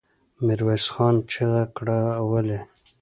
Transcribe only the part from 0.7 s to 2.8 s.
خان چيغه کړه! ولې؟